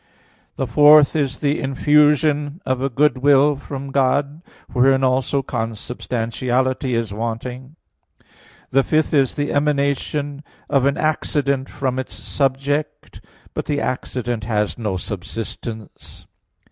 [0.55, 4.41] The fourth is the infusion of a good will from God;
[4.73, 7.75] wherein also consubstantiality is wanting.
[8.71, 13.21] The fifth is the emanation of an accident from its subject;
[13.53, 16.25] but the accident has no subsistence.